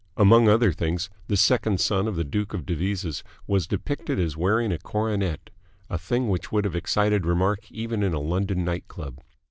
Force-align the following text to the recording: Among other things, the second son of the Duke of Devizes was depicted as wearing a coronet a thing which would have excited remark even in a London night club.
Among 0.17 0.47
other 0.49 0.71
things, 0.71 1.11
the 1.27 1.37
second 1.37 1.79
son 1.79 2.07
of 2.07 2.15
the 2.15 2.23
Duke 2.23 2.55
of 2.55 2.65
Devizes 2.65 3.23
was 3.45 3.67
depicted 3.67 4.17
as 4.19 4.35
wearing 4.35 4.71
a 4.71 4.79
coronet 4.79 5.51
a 5.91 5.99
thing 5.99 6.27
which 6.27 6.51
would 6.51 6.65
have 6.65 6.75
excited 6.75 7.23
remark 7.23 7.71
even 7.71 8.01
in 8.01 8.15
a 8.15 8.19
London 8.19 8.65
night 8.65 8.87
club. 8.87 9.19